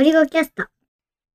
[0.00, 0.64] ゴリゴキャスト。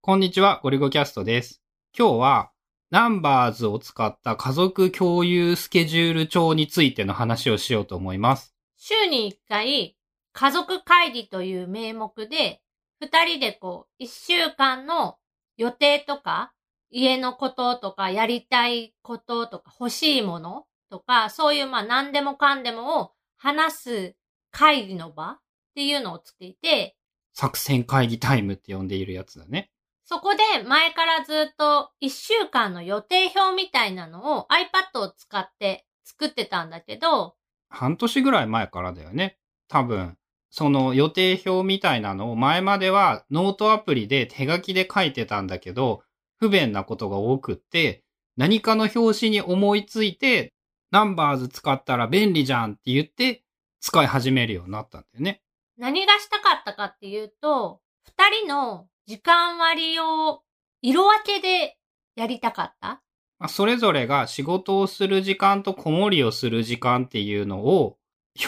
[0.00, 1.62] こんにちは、ゴリゴキャストです。
[1.96, 2.50] 今日は、
[2.90, 8.56] ナンバーズを使った家族共有スケジュール帳についての話をしようと思います。
[8.76, 9.96] 週に一回、
[10.32, 12.60] 家族会議という名目で、
[12.98, 15.18] 二人でこう、一週間の
[15.56, 16.52] 予定とか、
[16.90, 24.16] 家のこととか、やりたいこととか、欲しいものとか、そういうまあ何でもかんでもを話す
[24.50, 25.38] 会議の場っ
[25.76, 26.96] ていうのをつけて、
[27.38, 29.70] 作戦会議タイムって呼んでいるやつだね。
[30.04, 37.36] そこで前からずっと一週間の予定表みたいなのを iPad を使って作ってたんだけど、
[37.68, 39.38] 半年ぐらい前からだよね。
[39.68, 40.16] 多分、
[40.50, 46.02] その予定表みたいなのを前まではノートアプリで手書きで書いてたんだけど、
[46.40, 48.02] 不便なことが多くって、
[48.36, 50.54] 何かの表紙に思いついて、
[50.90, 53.44] ナンバーズ使ったら便利じゃんって言って、
[53.78, 55.40] 使い始めるようになったんだよね。
[55.78, 60.42] 何がしたかったかっていうと、二人の時間割を
[60.82, 61.76] 色分けで
[62.16, 63.00] やりたかった。
[63.48, 67.96] それぞれが仕事をする時間と子守りをする時間っていうのを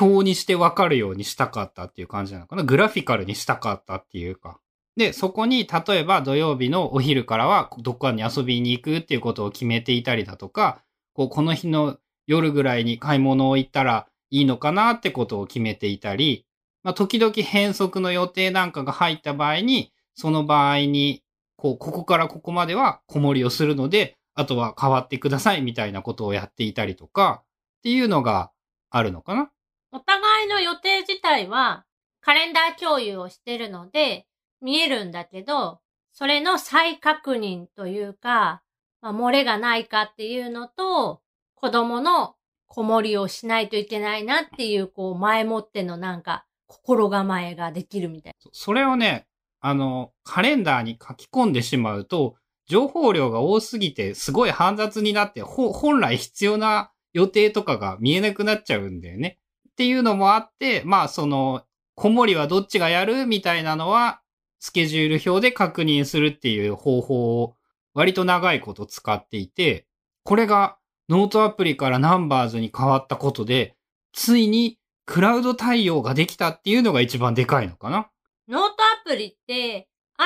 [0.01, 2.65] 表にしてわかるようにしたかったっていう感じなのかな。
[2.65, 4.59] グラフィカルにしたかったっていうか。
[4.97, 10.83] で、そこに例えば土曜日のお昼からはどっかに遊びに行くっていうことを決めていたりだとか、
[11.15, 16.45] こうこの日の夜ぐらいに買い物を行ったらいいのかなってことを決めていたり、
[16.83, 21.23] まあ、時々変則の予定なんかが入った場合に、その場合に、
[21.57, 27.43] こう、ここからここまでは子守りをするので、あとは変わってくださいみたいなことをやっていたりとか、
[27.79, 28.51] っていうのが
[28.91, 29.51] あるのかな。
[29.93, 31.85] お互いの予定自体は
[32.21, 34.27] カレンダー共有をしてるので
[34.61, 35.81] 見えるんだけど、
[36.13, 38.63] それの再確認というか、
[39.01, 41.23] まあ、漏れがないかっていうのと、
[41.55, 42.37] 子供の
[42.69, 49.27] 子守りをしないといけないなっていう、こう、前もってのなんか、心構えができるみたいそそれをね、
[49.61, 52.37] あの、カレンダーに書き込んでしまうと、
[52.69, 59.39] 情報量が多すぎて、すごい煩雑になって、ほ本来必要な予定とかが見えなくなっちゃうんだよね。
[59.71, 61.65] っていうのもあって、まあ、その、
[61.97, 64.21] 子守はどっちがやるみたいなのは、
[64.61, 67.57] スケジュール表で確認するっていう方法を、
[67.95, 69.87] 割と長いこと使っていて、
[70.23, 70.79] これが
[71.09, 73.75] ノートアプリから Numbers に変わったことで、
[74.13, 78.09] ついにクラウド対応ができたっていうのが一番でかいのかな？
[78.49, 79.89] ノートアプリって、
[80.19, 80.25] iCloud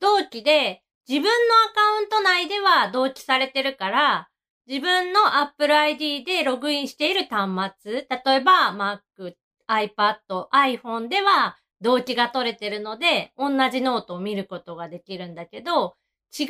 [0.00, 1.30] 同期で、自分の
[1.70, 4.28] アカウント内では同期されてるから、
[4.66, 9.34] 自分の Apple ID でログインしている端末、例えば Mac、
[9.68, 15.96] iPad、iPhone では同期が取れてるので、同じノートを見ることができるんだけど、
[16.36, 16.46] 違う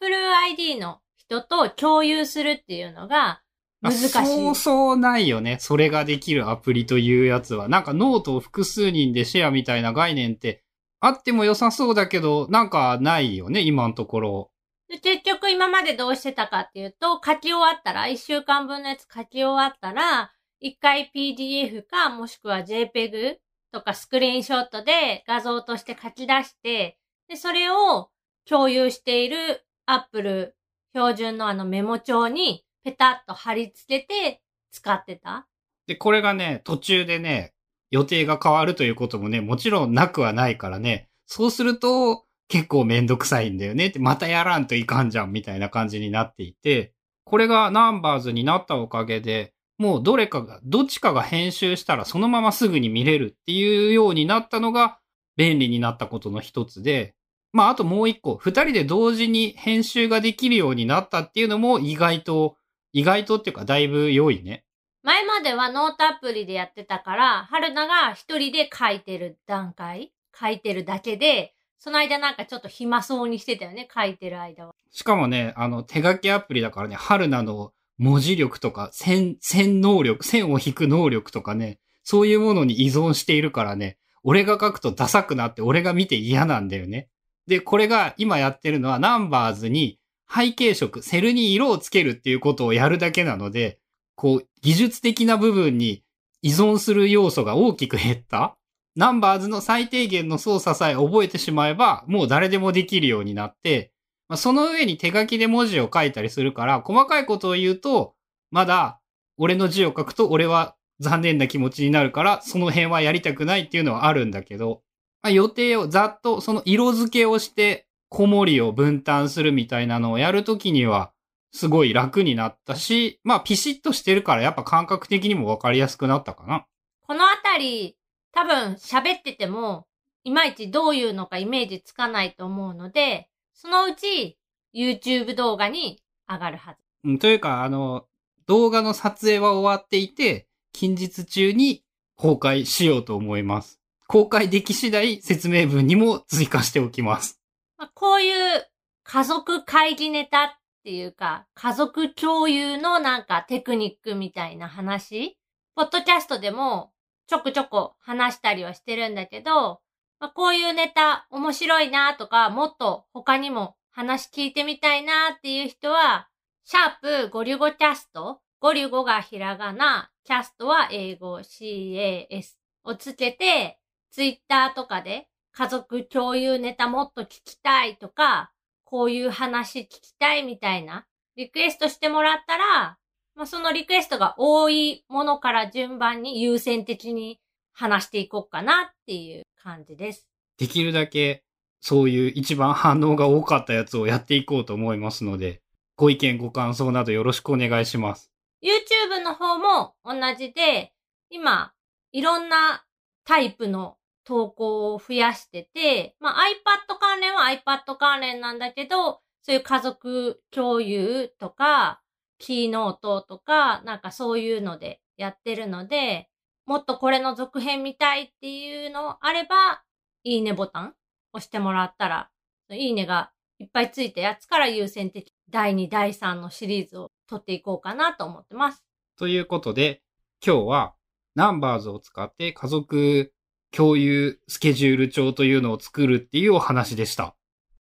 [0.00, 0.14] Apple
[0.50, 3.42] ID の人と共有するっていうのが
[3.82, 4.18] 難しい。
[4.18, 5.58] あそうそうないよね。
[5.60, 7.68] それができるアプリというやつは。
[7.68, 10.62] なんかノートを複数人でシェアみたいな概念って
[11.00, 14.50] あっても良さそうだけど、なんかないよね、今のところ。
[14.88, 23.36] で結局今までどうしてたかっていうと、書き終わったら、一週間分のやつ書き終わったら、一回 PDF かもしくは JPEG
[23.72, 28.10] とかスクリーンショットで画像として書き出して、で、それを
[28.48, 30.54] 共有している Apple
[30.94, 35.46] 標準のあのメモ帳にペタッと貼り付けて使ってた？
[35.86, 37.54] で、これがね、途中でね、
[37.90, 46.92] 予定が変わるということもね、もちろんなくはないからね、そうすると結構めんどくさいんだよねって、またやらんといかんじゃんみたいな感じになっていて、
[47.24, 54.98] これがナンバーズになったおかげで、もうどれかが、どっちかが編集したらそのまますぐに見れるっていうようになったのが
[55.36, 57.14] 便利になったことの一つで、
[57.52, 62.56] まああともう一個、二人で同時に編集ができるようになったっていうのも意外と、
[62.92, 64.64] 意外とっていうかだいぶ良いね。
[65.02, 74.74] 前まではノートアプリでやってたから、春菜が一人で書いてる段階書いてるだけで、その間なんかちょっと暇そうにしてたよね、書いてる間は。
[74.92, 87.08] しかもね、あの、手書きアプリだからね、春菜の文字力とか、線、線能力、線を引く能力とかね、そういうものに依存しているからね、俺が書くとダサくなって俺が見て嫌なんだよね。
[87.48, 89.98] で、これが今やってるのはナンバーズに
[90.34, 93.78] 背景色、セルに色をつけるっていうことをやるだけなので、
[94.14, 96.04] こう、技術的な部分に
[96.40, 98.56] 依存する要素が大きく減った。
[98.94, 103.92] ナンバーズの最低限の操作さえ覚えてしまえば、もう誰でもできるようになって、
[104.28, 108.14] まあ、その上に手書きで文字を書いたりするから、細かいことを言うと、
[108.50, 109.00] まだ
[109.38, 114.82] 俺の字を書くと俺は残念な気持ちになるから、その辺はやりたくないっていうのはあるんだけど、
[115.22, 121.12] まあ、予定をざっとその色付けをして、子守を分担するみたいなのをやるときには、
[121.50, 126.66] すごい楽になったし、まあピシッとしてるからやっぱ感覚的にもわかりやすくなったかな。
[127.06, 127.96] このあたり、
[128.32, 129.86] 多分喋ってても、
[130.24, 134.38] いまいちどういうのかイメージつかないと思うので、そのうち
[134.74, 136.78] YouTube 動画に上がるはず。
[137.04, 138.06] うんというか、あの、
[138.46, 141.82] 動画の撮影は終わっていて、近日中に
[142.16, 143.80] 公開しようと思います。
[144.06, 147.41] 公開でき次第説明文にも追加しておきます。
[147.82, 148.64] まあ、こういう
[149.02, 150.50] 家族会議ネタっ
[150.84, 155.36] ていうか、家族共有のなんかテクニックみたいな話、
[155.74, 156.92] ポッドキャストでも
[157.26, 159.80] ちょくちょく話したりはしてるんだけど、
[160.20, 166.28] まあ、こういうネタ面白いなとか、もっと他にも話聞いてみたいなっていう人は、
[166.62, 173.80] シャープゴリュゴキャスト、ゴリュゴがひらがな、キャストは英語 CAS をつけて、
[174.12, 178.52] ツイッターとかで家族共有ネタもっと聞きたいとか、
[178.84, 181.06] こういう話聞きたいみたいな
[181.36, 182.98] リクエストしてもらったら、
[183.34, 187.40] まあ、そのリクエストが多いものから順番に優先的に
[187.72, 190.28] 話していこうかなっていう感じです。
[190.58, 191.42] できるだけ、
[191.80, 195.62] そういう一番反応が多かったやつをやっていこうと思いますので、
[195.96, 198.30] ご意見ご感想などよろしくお願いします。
[198.62, 200.92] YouTube の方も同じで、
[201.30, 201.72] 今、
[202.12, 202.84] いろんな
[203.24, 212.00] タイプの投稿を増やしてて、まあ iPad 関連は iPad 関連なんだけど、そういう家族共有とか、
[212.38, 216.28] キーノートとか、なんかそういうのでやってるので、
[216.66, 219.82] もっとこれの続編見たいっていうのあれば、
[220.24, 220.94] いいねボタン
[221.32, 222.30] 押してもらったら、
[222.70, 228.84] いいねがいっぱいついたやつから優先的第2、第3のシリーズを撮っていこうかなと思ってます。
[229.18, 230.02] ということで、
[230.44, 230.94] 今日は
[231.34, 233.32] ナンバーズを使って家族
[233.76, 237.34] 共有スケジュール帳というのを作るっていうお話でした。